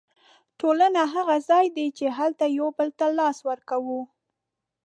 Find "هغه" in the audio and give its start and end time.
1.13-1.35